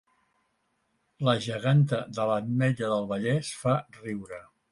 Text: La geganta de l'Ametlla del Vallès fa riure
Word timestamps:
La 1.27 1.35
geganta 1.47 1.99
de 2.19 2.25
l'Ametlla 2.31 2.91
del 2.93 3.07
Vallès 3.13 3.53
fa 3.65 3.77
riure 4.01 4.43